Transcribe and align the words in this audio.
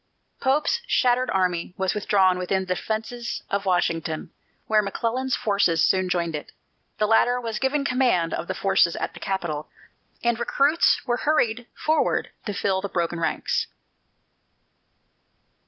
Pope's 0.39 0.81
shattered 0.87 1.29
army 1.29 1.75
was 1.77 1.93
withdrawn 1.93 2.39
within 2.39 2.63
the 2.65 2.73
defences 2.73 3.43
of 3.51 3.67
Washington, 3.67 4.31
where 4.65 4.81
McClellan's 4.81 5.35
forces 5.35 5.85
soon 5.85 6.09
joined 6.09 6.35
it. 6.35 6.51
The 6.97 7.05
latter 7.05 7.39
was 7.39 7.59
given 7.59 7.85
command 7.85 8.33
of 8.33 8.47
the 8.47 8.55
forces 8.55 8.95
at 8.95 9.13
the 9.13 9.19
capital, 9.19 9.69
and 10.23 10.39
recruits 10.39 11.05
were 11.05 11.17
hurried 11.17 11.67
forward 11.75 12.31
to 12.47 12.53
fill 12.55 12.81
the 12.81 12.89
broken 12.89 13.19
ranks. 13.19 13.67